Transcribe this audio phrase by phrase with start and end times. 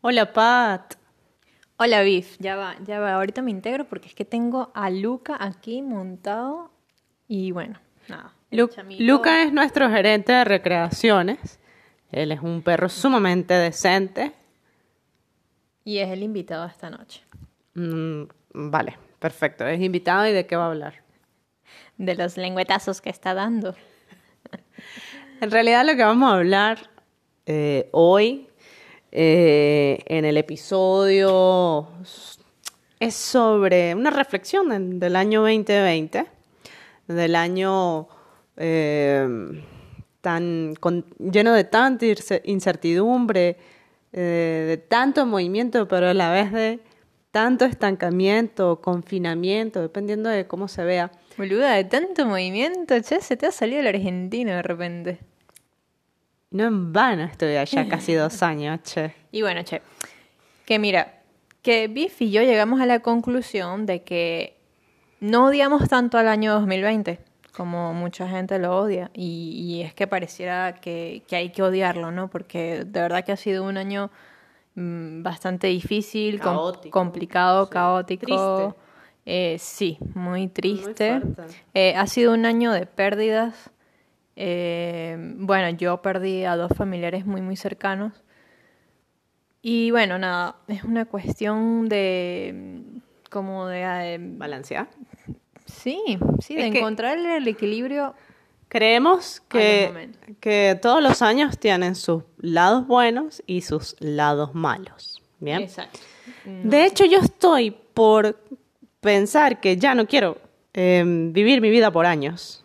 [0.00, 0.94] Hola, Pat.
[1.76, 2.36] Hola, Biff.
[2.38, 3.14] Ya va, ya va.
[3.14, 6.70] Ahorita me integro porque es que tengo a Luca aquí montado.
[7.26, 8.32] Y bueno, nada.
[8.50, 11.58] Lu- Luca es nuestro gerente de recreaciones.
[12.10, 14.32] Él es un perro sumamente decente.
[15.84, 17.22] Y es el invitado de esta noche.
[17.74, 18.22] Mm,
[18.70, 19.66] vale, perfecto.
[19.66, 20.94] Es invitado y de qué va a hablar.
[21.96, 23.74] De los lengüetazos que está dando.
[25.40, 26.90] En realidad lo que vamos a hablar
[27.46, 28.47] eh, hoy
[29.10, 31.88] eh, en el episodio
[33.00, 36.26] es sobre una reflexión del año 2020,
[37.06, 38.08] del año
[38.56, 39.62] eh,
[40.20, 40.74] tan
[41.18, 42.06] lleno de tanta
[42.44, 43.56] incertidumbre,
[44.12, 46.80] eh, de tanto movimiento, pero a la vez de
[47.30, 51.12] tanto estancamiento, confinamiento, dependiendo de cómo se vea.
[51.36, 55.18] Boluda, de tanto movimiento, che, se te ha salido el argentino de repente.
[56.50, 59.14] No en vano estoy allá casi dos años, che.
[59.32, 59.82] Y bueno, che,
[60.64, 61.20] que mira,
[61.62, 64.56] que Biff y yo llegamos a la conclusión de que
[65.20, 67.20] no odiamos tanto al año 2020
[67.52, 69.10] como mucha gente lo odia.
[69.14, 72.28] Y, y es que pareciera que, que hay que odiarlo, ¿no?
[72.28, 74.10] Porque de verdad que ha sido un año
[74.76, 77.72] mm, bastante difícil, com- complicado, Sí.
[77.72, 78.26] caótico.
[78.26, 78.80] Triste.
[79.26, 81.20] Eh, sí, muy triste.
[81.74, 83.70] Eh, ha sido un año de pérdidas.
[84.40, 88.12] Eh, bueno, yo perdí a dos familiares muy, muy cercanos.
[89.62, 92.98] Y bueno, nada, es una cuestión de mm,
[93.30, 93.80] como de...
[93.82, 94.88] eh, Balancear.
[95.66, 98.14] sí, sí, de Es encontrar el equilibrio.
[98.68, 105.20] Creemos que, que todos los años tienen sus lados buenos y sus lados malos.
[105.40, 105.62] Bien.
[105.62, 105.98] Exacto.
[106.44, 108.38] De hecho, yo estoy por
[109.00, 110.38] pensar que ya no quiero
[110.74, 112.64] eh, vivir mi vida por años,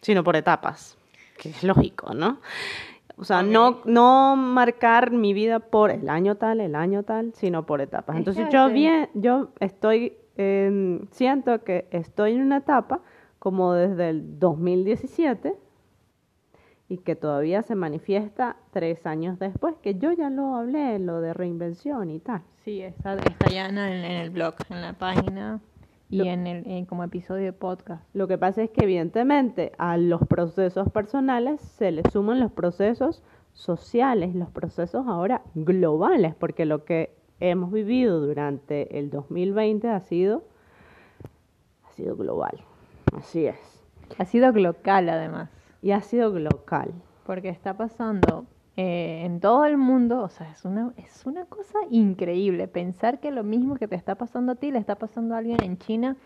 [0.00, 0.98] sino por etapas,
[1.38, 2.40] que es lógico, ¿no?
[3.16, 7.66] O sea, no, no marcar mi vida por el año tal, el año tal, sino
[7.66, 8.16] por etapas.
[8.16, 13.00] Entonces yo bien, yo estoy, eh, siento que estoy en una etapa
[13.38, 15.54] como desde el 2017
[16.88, 21.34] y que todavía se manifiesta tres años después, que yo ya lo hablé, lo de
[21.34, 22.42] reinvención y tal.
[22.64, 25.60] Sí, está, está ya en el, en el blog, en la página
[26.10, 28.02] y en el en como episodio de podcast.
[28.14, 33.22] Lo que pasa es que evidentemente a los procesos personales se le suman los procesos
[33.52, 40.42] sociales, los procesos ahora globales, porque lo que hemos vivido durante el 2020 ha sido
[41.84, 42.60] ha sido global.
[43.16, 43.56] Así es.
[44.18, 45.50] Ha sido local además.
[45.82, 46.92] Y ha sido local.
[47.24, 48.46] Porque está pasando
[48.76, 53.30] eh, en todo el mundo, o sea, es una, es una cosa increíble pensar que
[53.30, 56.16] lo mismo que te está pasando a ti le está pasando a alguien en China,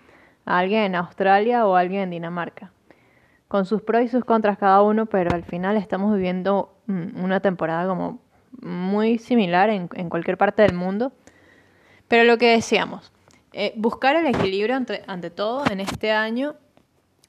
[0.44, 2.72] a alguien en Australia o a alguien en Dinamarca.
[3.48, 7.40] Con sus pros y sus contras cada uno, pero al final estamos viviendo mm, una
[7.40, 8.20] temporada como
[8.60, 11.12] muy similar en, en cualquier parte del mundo.
[12.08, 13.12] Pero lo que decíamos,
[13.52, 16.56] eh, buscar el equilibrio ante, ante todo en este año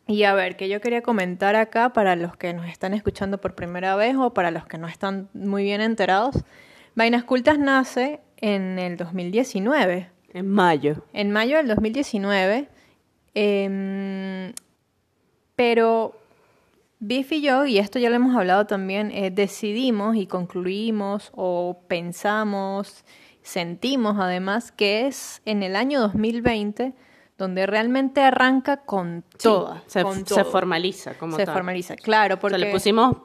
[0.07, 3.55] y a ver, que yo quería comentar acá para los que nos están escuchando por
[3.55, 6.43] primera vez o para los que no están muy bien enterados.
[6.93, 11.03] Vainas Cultas nace en el 2019, En mayo.
[11.13, 12.69] en mayo del 2019,
[13.33, 14.53] em,
[15.55, 16.15] pero
[16.99, 21.79] Biff y yo, y esto ya lo hemos hablado también, eh, decidimos y concluimos o
[21.87, 23.03] pensamos,
[23.41, 26.93] sentimos además que es en el año 2020
[27.37, 30.45] donde realmente arranca con toda, se, con se todo.
[30.45, 31.53] formaliza como se tal.
[31.53, 33.17] formaliza, claro, O porque sea, le pusimos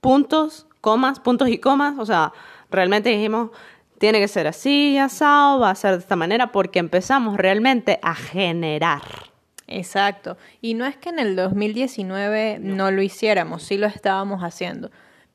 [0.00, 1.98] puntos, comas, puntos y comas.
[1.98, 2.32] O sea,
[2.70, 3.50] realmente dijimos,
[3.98, 8.14] tiene que ser así, asado, va a ser de esta manera, porque empezamos realmente a
[8.14, 9.02] generar.
[9.66, 10.36] Exacto.
[10.60, 12.90] Y no es que en el 2019 no.
[12.90, 14.90] lo hiciéramos, sí lo estábamos haciendo.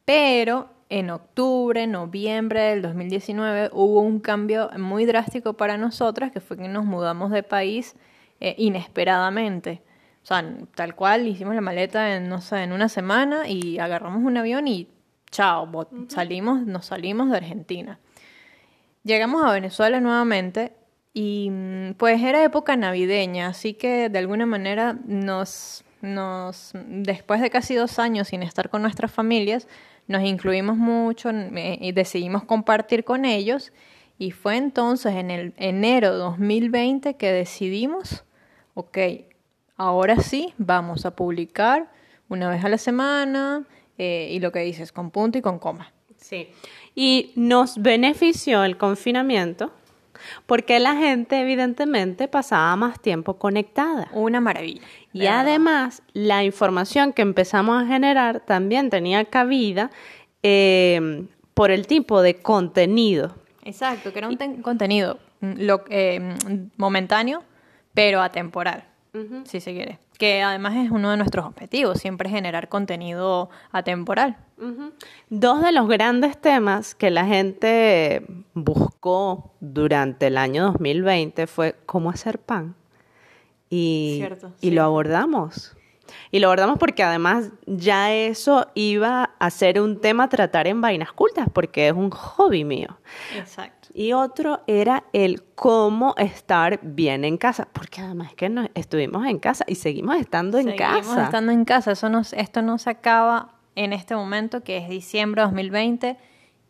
[0.06, 6.57] Pero en octubre, noviembre del 2019 hubo un cambio muy drástico para nosotras, que fue
[6.57, 7.96] que nos mudamos de país
[8.41, 9.81] eh, inesperadamente.
[10.22, 14.22] O sea, tal cual, hicimos la maleta en, no sé, en una semana y agarramos
[14.22, 14.90] un avión y
[15.31, 18.00] chao, salimos, nos salimos de Argentina.
[19.04, 20.74] Llegamos a Venezuela nuevamente
[21.13, 27.50] y mm, pues era época navideña, así que de alguna manera nos, nos, después de
[27.50, 29.69] casi dos años sin estar con nuestras familias,
[30.12, 33.72] nos incluimos mucho eh, y decidimos compartir con ellos
[34.18, 38.24] y fue entonces en el enero de 2020 que decidimos,
[38.75, 38.98] ok,
[39.78, 41.92] ahora sí vamos a publicar
[42.30, 43.63] una vez a la semana
[43.98, 45.92] eh, y lo que dices, con punto y con coma.
[46.18, 46.50] Sí.
[46.94, 49.72] Y nos benefició el confinamiento
[50.45, 54.07] porque la gente evidentemente pasaba más tiempo conectada.
[54.13, 54.81] Una maravilla.
[55.13, 59.91] Y además, la información que empezamos a generar también tenía cabida
[60.44, 63.35] eh, por el tipo de contenido.
[63.63, 66.35] Exacto, que era un ten- contenido mm, lo- eh,
[66.77, 67.44] momentáneo,
[67.94, 68.85] pero atemporal,
[69.46, 70.00] si se quiere.
[70.18, 74.38] Que además es uno de nuestros objetivos, siempre generar contenido atemporal.
[75.30, 82.10] Dos de los grandes temas que la gente buscó durante el año 2020 fue cómo
[82.10, 82.75] hacer pan.
[83.69, 84.72] Y, Cierto, y sí.
[84.72, 85.75] lo abordamos.
[86.31, 90.81] Y lo abordamos porque además ya eso iba a ser un tema a tratar en
[90.81, 92.98] Vainas Cultas, porque es un hobby mío.
[93.36, 93.90] Exacto.
[93.94, 99.40] Y otro era el cómo estar bien en casa, porque además que no, estuvimos en
[99.40, 101.25] casa y seguimos estando en Seguimos casa.
[101.25, 101.92] estando en casa.
[101.92, 106.18] Eso no, esto no se acaba en este momento, que es diciembre de 2020.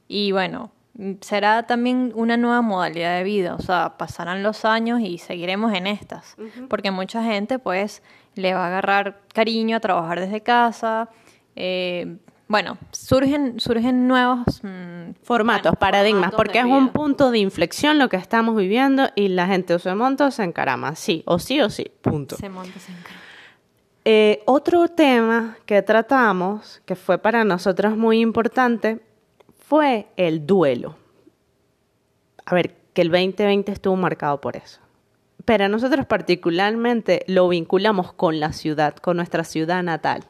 [0.08, 0.72] Y bueno,
[1.22, 3.56] será también una nueva modalidad de vida.
[3.56, 6.36] O sea, pasarán los años y seguiremos en estas.
[6.70, 8.04] Porque mucha gente, pues,
[8.36, 11.10] le va a agarrar cariño a trabajar desde casa.
[11.56, 12.18] Eh,
[12.48, 17.98] bueno, surgen, surgen nuevos mm, Formatos, bueno, paradigmas, formatos porque es un punto de inflexión
[17.98, 21.40] lo que estamos viviendo y la gente o se monta o se encarama, sí, o
[21.40, 22.36] sí o sí, punto.
[22.36, 23.22] Se monta, se encarga.
[24.04, 29.00] Eh, otro tema que tratamos, que fue para nosotros muy importante,
[29.60, 30.98] fue el duelo.
[32.46, 34.82] A ver, que el 2020 estuvo marcado por eso.
[35.52, 40.24] Pero nosotros particularmente lo vinculamos con la ciudad, con nuestra ciudad natal.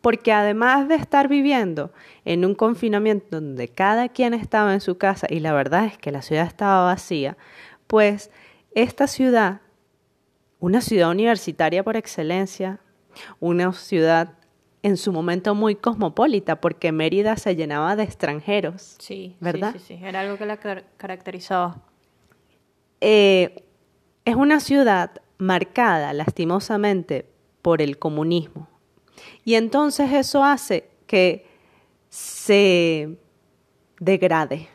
[0.00, 1.92] Porque además de estar viviendo
[2.24, 6.10] en un confinamiento donde cada quien estaba en su casa y la verdad es que
[6.10, 7.36] la ciudad estaba vacía,
[7.86, 8.30] pues
[8.74, 9.60] esta ciudad
[10.58, 12.80] una ciudad universitaria por excelencia,
[13.40, 14.38] una ciudad
[14.82, 18.96] en su momento muy cosmopolita, porque Mérida se llenaba de extranjeros.
[19.00, 19.72] Sí, ¿Verdad?
[19.74, 20.02] Sí, sí, sí.
[20.02, 21.82] Era algo que la car- caracterizaba.
[23.02, 23.62] Eh,
[24.26, 27.26] es una ciudad marcada, lastimosamente,
[27.62, 28.68] por el comunismo.
[29.44, 31.46] Y entonces eso hace que
[32.08, 33.16] se
[34.00, 34.68] degrade.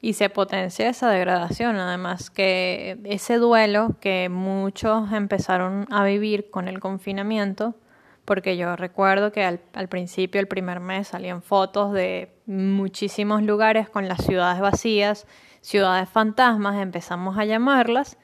[0.00, 6.66] Y se potencia esa degradación, además que ese duelo que muchos empezaron a vivir con
[6.66, 7.76] el confinamiento,
[8.24, 13.88] porque yo recuerdo que al, al principio, el primer mes, salían fotos de muchísimos lugares
[13.88, 15.26] con las ciudades vacías,
[15.60, 18.18] ciudades fantasmas, empezamos a llamarlas,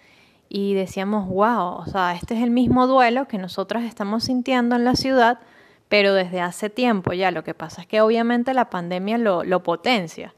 [0.54, 4.84] y decíamos, wow, o sea, este es el mismo duelo que nosotras estamos sintiendo en
[4.84, 5.38] la ciudad,
[5.88, 7.30] pero desde hace tiempo ya.
[7.30, 10.34] Lo que pasa es que obviamente la pandemia lo, lo potencia.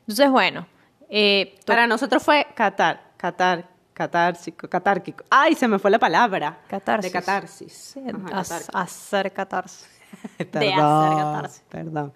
[0.00, 0.66] Entonces, bueno,
[1.10, 5.24] eh, Para nosotros fue catar, catar, catársico, catárquico.
[5.28, 6.60] ¡Ay, se me fue la palabra!
[6.66, 7.12] Catarsis.
[7.12, 7.72] De catarsis.
[7.72, 8.40] sí, Ajá,
[8.72, 9.90] hacer catarsis.
[10.38, 11.64] de hacer catarsis.
[11.68, 12.14] Perdón.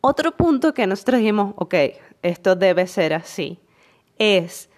[0.00, 1.74] Otro punto que nosotros dijimos, ok,
[2.22, 3.58] esto debe ser así,
[4.18, 4.68] es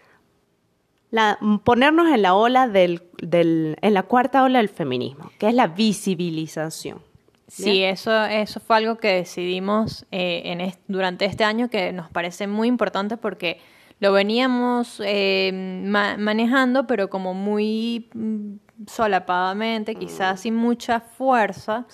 [1.15, 5.55] la, ponernos en la ola del, del, en la cuarta ola del feminismo, que es
[5.55, 6.99] la visibilización.
[7.47, 12.11] Sí, eso, eso fue algo que decidimos eh, en es- durante este año que nos
[12.11, 13.61] parece muy importante porque
[14.01, 15.53] lo veníamos eh,
[15.87, 18.55] ma- manejando, pero como muy mm,
[18.89, 21.87] solapadamente, quizás sin mucha fuerza.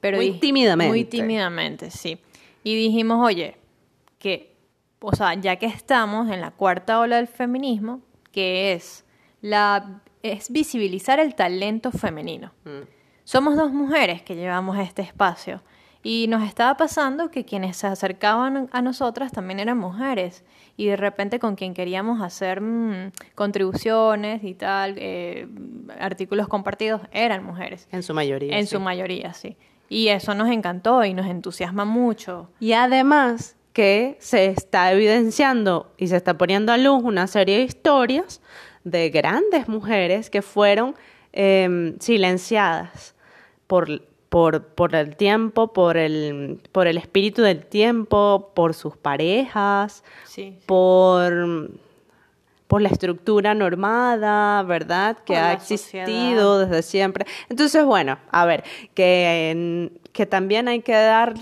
[0.00, 0.88] Pero Muy tímidamente.
[0.90, 2.18] Muy tímidamente, sí.
[2.62, 3.56] Y dijimos, oye,
[4.18, 4.56] que,
[5.00, 8.00] o sea, ya que estamos en la cuarta ola del feminismo,
[8.34, 9.04] que es
[9.40, 12.52] la es visibilizar el talento femenino.
[13.24, 15.62] Somos dos mujeres que llevamos este espacio
[16.02, 20.44] y nos estaba pasando que quienes se acercaban a nosotras también eran mujeres
[20.78, 25.46] y de repente con quien queríamos hacer mm, contribuciones y tal, eh,
[26.00, 27.86] artículos compartidos, eran mujeres.
[27.92, 28.58] En su mayoría.
[28.58, 28.72] En sí.
[28.76, 29.56] su mayoría, sí.
[29.90, 32.50] Y eso nos encantó y nos entusiasma mucho.
[32.60, 37.64] Y además que se está evidenciando y se está poniendo a luz una serie de
[37.64, 38.40] historias
[38.84, 40.94] de grandes mujeres que fueron
[41.32, 43.14] eh, silenciadas
[43.66, 50.04] por, por, por el tiempo, por el, por el espíritu del tiempo, por sus parejas,
[50.24, 50.56] Sí.
[50.66, 51.70] por,
[52.68, 55.16] por la estructura normada, ¿verdad?
[55.24, 57.26] Que Por ha existido desde siempre.
[57.48, 58.62] Entonces, bueno, a ver,
[58.94, 61.34] que, que también hay que dar,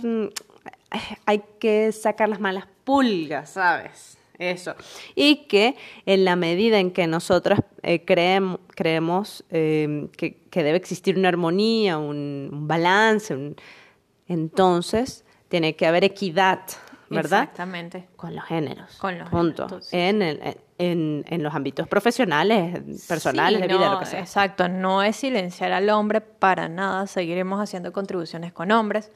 [1.27, 4.19] hay que sacar las malas pulgas, ¿sabes?
[4.39, 4.75] Eso.
[5.15, 10.79] Y que en la medida en que nosotras eh, creem- creemos eh, que, que debe
[10.79, 13.55] existir una armonía, un, un balance, un-
[14.27, 16.61] entonces tiene que haber equidad,
[17.11, 17.43] ¿verdad?
[17.43, 18.09] Exactamente.
[18.17, 18.97] Con los géneros.
[18.97, 19.67] Con los Punto.
[19.69, 24.07] géneros, en, el- en, en los ámbitos profesionales, personales, Sí, de vida, no, lo que
[24.07, 24.21] sea.
[24.21, 29.13] Exacto, no es silenciar al hombre para nada, seguiremos haciendo contribuciones con hombres,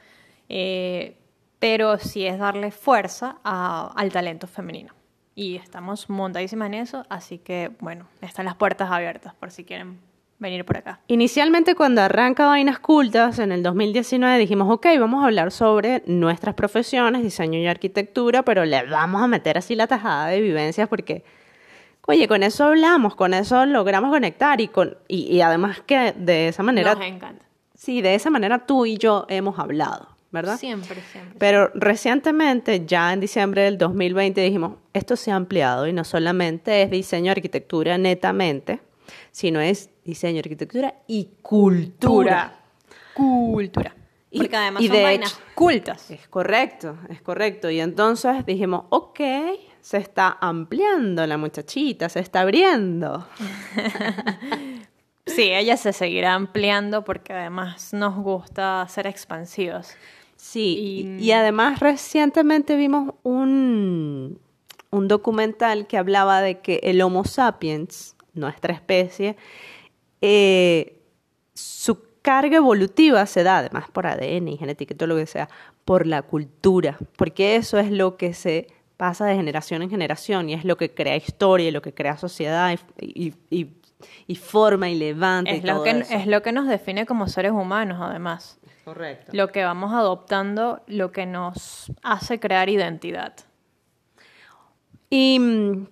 [0.48, 1.16] eh,
[1.58, 4.92] pero sí es darle fuerza a- al talento femenino.
[5.34, 9.98] Y estamos montadísimas en eso, así que bueno, están las puertas abiertas por si quieren
[10.38, 11.00] venir por acá.
[11.08, 16.54] Inicialmente cuando arranca Vainas Cultas en el 2019 dijimos, ok, vamos a hablar sobre nuestras
[16.54, 21.24] profesiones, diseño y arquitectura, pero le vamos a meter así la tajada de vivencias porque,
[22.06, 26.48] oye, con eso hablamos, con eso logramos conectar y, con, y, y además que de
[26.48, 26.94] esa manera...
[26.94, 27.44] Nos encanta.
[27.74, 30.58] Sí, de esa manera tú y yo hemos hablado, ¿verdad?
[30.58, 31.34] Siempre, siempre.
[31.38, 36.82] Pero recientemente, ya en diciembre del 2020, dijimos, esto se ha ampliado y no solamente
[36.82, 38.80] es diseño arquitectura netamente,
[39.32, 42.60] sino es diseño, arquitectura y cultura.
[43.14, 43.94] Cultura.
[44.30, 46.10] Y- Porque además y son de vainas hecho- cultas.
[46.10, 47.70] Es correcto, es correcto.
[47.70, 49.20] Y entonces dijimos, ok,
[49.80, 53.26] se está ampliando la muchachita, se está abriendo.
[55.28, 59.94] Sí, ella se seguirá ampliando porque además nos gusta ser expansivos.
[60.36, 60.76] Sí,
[61.18, 64.38] Y- y, y además recientemente vimos un,
[64.90, 69.36] un documental que hablaba de que el Homo sapiens, nuestra especie,
[70.20, 71.00] eh,
[71.54, 75.48] su carga evolutiva se da, además por ADN y genética y todo lo que sea,
[75.84, 78.66] por la cultura, porque eso es lo que se
[78.96, 82.16] pasa de generación en generación y es lo que crea historia, y lo que crea
[82.16, 83.70] sociedad y, y- y-
[84.26, 85.52] y forma y levanta.
[85.52, 86.12] y Es lo, todo que, eso.
[86.14, 88.58] es lo que nos define como seres humanos, además.
[88.86, 89.32] Correcto.
[89.34, 93.34] Lo que vamos adoptando, lo que nos hace crear identidad.
[95.10, 95.88] Y, mm,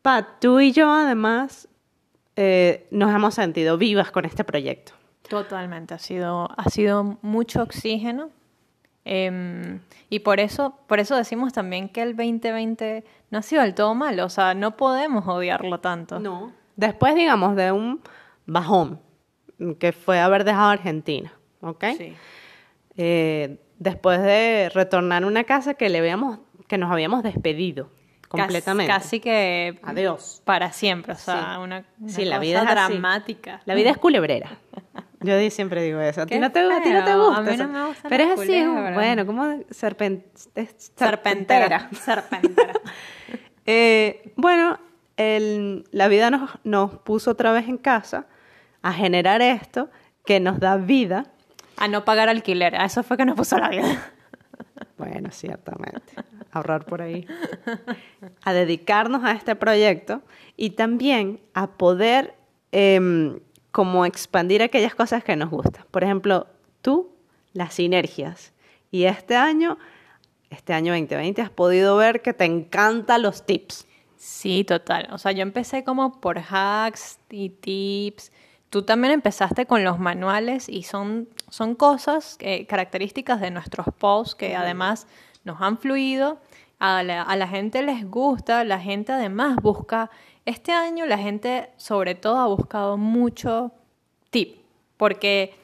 [0.00, 1.68] Pat, tú y yo además
[2.36, 4.94] eh, nos hemos sentido vivas con este proyecto.
[5.28, 8.30] Totalmente, ha sido, ha sido mucho oxígeno.
[9.04, 13.74] em, y por eso, por eso decimos también que el 2020 no ha sido del
[13.74, 14.24] todo malo.
[14.24, 16.18] O sea, no podemos odiarlo tanto.
[16.18, 16.52] No.
[16.76, 18.00] Después, digamos, de un
[18.46, 19.00] bajón
[19.78, 21.84] que fue haber dejado Argentina, ¿ok?
[21.96, 22.14] Sí.
[22.98, 27.90] Eh, después de retornar a una casa que le habíamos, que nos habíamos despedido
[28.28, 28.92] completamente.
[28.92, 30.42] Casi, casi que Adiós.
[30.44, 31.14] para siempre.
[31.14, 31.60] O sea, Sí.
[31.62, 32.92] una, una Sí, la cosa vida es así.
[32.92, 33.62] dramática.
[33.64, 34.50] La vida es culebrera.
[35.20, 36.22] Yo siempre digo eso.
[36.22, 37.24] A ti no te, a ti no te feo.
[37.26, 37.40] gusta.
[37.40, 38.64] A mí no me gustan Pero es así,
[38.94, 41.88] bueno, como Serpentera.
[41.92, 42.72] Serpentera.
[43.70, 44.78] Eh, bueno,
[45.18, 48.24] el- la vida nos, nos puso otra vez en casa
[48.80, 49.90] a generar esto
[50.24, 51.26] que nos da vida.
[51.78, 52.74] A no pagar alquiler.
[52.76, 54.12] A eso fue que nos puso la vida.
[54.96, 56.12] Bueno, ciertamente.
[56.50, 57.26] Ahorrar por ahí.
[58.42, 60.22] A dedicarnos a este proyecto
[60.56, 62.34] y también a poder
[62.72, 63.38] em,
[63.70, 65.84] como expandir aquellas cosas que nos gustan.
[65.90, 66.48] Por ejemplo,
[66.82, 67.14] tú,
[67.52, 68.52] las sinergias.
[68.90, 69.78] Y este año,
[70.50, 73.86] este año 2020, has podido ver que te encantan los tips.
[74.16, 75.08] Sí, total.
[75.12, 78.32] O sea, yo empecé como por hacks y tips.
[78.70, 84.34] Tú también empezaste con los manuales y son, son cosas, eh, características de nuestros posts
[84.34, 85.06] que además
[85.44, 86.38] nos han fluido.
[86.80, 90.10] A la, a la gente les gusta, la gente además busca.
[90.44, 93.72] Este año la gente sobre todo ha buscado mucho
[94.30, 94.58] tip,
[94.96, 95.54] porque,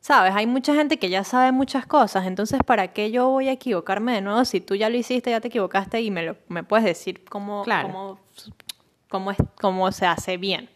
[0.00, 3.52] sabes, hay mucha gente que ya sabe muchas cosas, entonces ¿para qué yo voy a
[3.52, 6.64] equivocarme de nuevo si tú ya lo hiciste, ya te equivocaste y me, lo, me
[6.64, 7.88] puedes decir cómo, Claro.
[7.88, 8.18] cómo,
[9.08, 10.68] cómo, es, cómo se hace bien?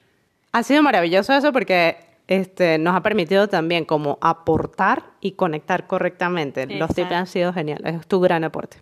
[0.53, 6.67] Ha sido maravilloso eso porque este, nos ha permitido también como aportar y conectar correctamente.
[6.67, 7.15] Los tips Exacto.
[7.17, 8.79] han sido geniales, es tu gran aporte.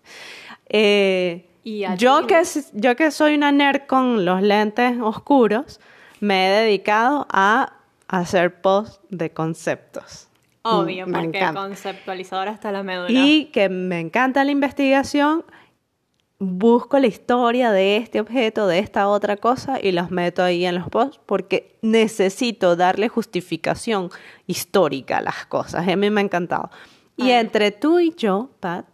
[0.68, 2.42] Eh, Y yo, que,
[2.74, 5.80] yo que soy una nerd con los lentes oscuros,
[6.20, 7.72] me he dedicado a
[8.08, 10.28] hacer posts de conceptos.
[10.62, 11.60] Obvio, Mm, me porque encanta.
[11.60, 13.10] conceptualizador hasta la médula.
[13.10, 15.44] Y que me encanta la investigación,
[16.38, 20.74] busco la historia de este objeto, de esta otra cosa y los meto ahí en
[20.74, 24.10] los posts porque necesito darle justificación
[24.46, 25.88] histórica a las cosas.
[25.88, 26.70] A mí me ha encantado.
[27.16, 28.86] Y entre tú y yo, Pat,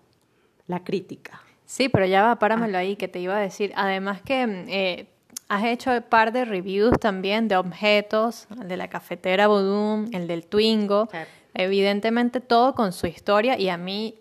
[0.69, 1.43] la crítica.
[1.67, 3.73] Sí, pero ya va, páramelo ahí, que te iba a decir.
[3.75, 5.07] Además que eh,
[5.49, 10.29] has hecho un par de reviews también de objetos, el de la cafetera Voodoo, el
[10.29, 11.09] del Twingo.
[11.11, 11.19] Sí.
[11.55, 14.15] Evidentemente todo con su historia y a mí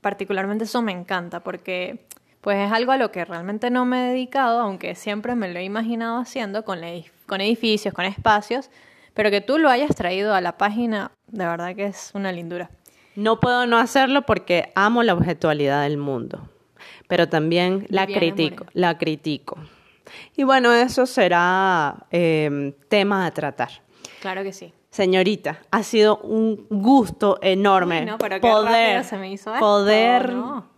[0.00, 2.06] particularmente eso me encanta porque
[2.44, 5.58] pues es algo a lo que realmente no me he dedicado, aunque siempre me lo
[5.58, 8.68] he imaginado haciendo con, edif- con edificios, con espacios,
[9.14, 12.68] pero que tú lo hayas traído a la página, de verdad que es una lindura.
[13.16, 16.46] No puedo no hacerlo porque amo la objetualidad del mundo,
[17.08, 18.70] pero también la Viviana critico, Moreno.
[18.74, 19.56] la critico.
[20.36, 23.70] Y bueno, eso será eh, tema a tratar.
[24.20, 24.70] Claro que sí.
[24.90, 29.50] Señorita, ha sido un gusto enorme Ay, no, pero qué poder, rápido se me hizo
[29.54, 30.73] esto, poder ¿no?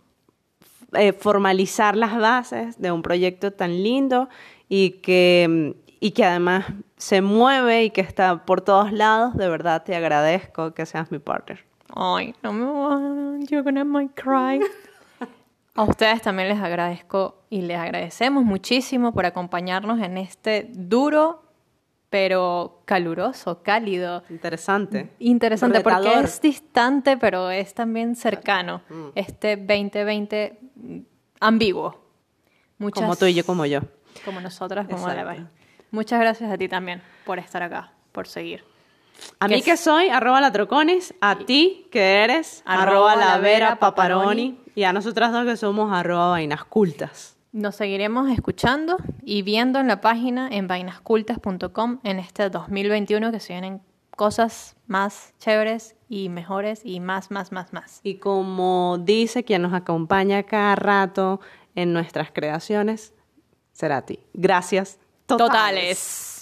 [0.97, 4.29] Eh, formalizar las bases de un proyecto tan lindo
[4.69, 6.65] y que, y que además
[6.97, 9.35] se mueve y que está por todos lados.
[9.35, 11.63] De verdad te agradezco que seas mi partner.
[11.95, 14.59] Ay, no me voy, you're gonna cry.
[15.75, 21.43] A ustedes también les agradezco y les agradecemos muchísimo por acompañarnos en este duro
[22.09, 24.23] pero caluroso, cálido.
[24.29, 25.11] Interesante.
[25.19, 28.81] Interesante porque es distante, pero es también cercano.
[28.89, 29.07] Mm.
[29.15, 30.97] Este 2020 mm,
[31.39, 32.01] ambiguo.
[32.77, 33.81] Muchas, Como tú y yo, como yo.
[34.23, 35.49] Como nosotras, como la.
[35.91, 38.63] Muchas gracias a ti también por estar acá, por seguir.
[39.39, 41.13] A mí es- que soy, arroba la troconis.
[41.21, 44.59] A ti que eres, Arroba arroba la vera paparoni.
[44.75, 47.36] Y a nosotras dos que somos arroba vainas cultas.
[47.51, 53.53] Nos seguiremos escuchando y viendo en la página en vainascultas.com en este 2021 que se
[53.53, 53.81] vienen
[54.17, 58.01] cosas más chéveres y mejores y más, más, más, más.
[58.03, 61.39] Y como dice quien nos acompaña cada rato
[61.75, 63.13] en nuestras creaciones,
[63.71, 64.19] será a ti.
[64.33, 64.99] Gracias.
[65.25, 66.36] Totales.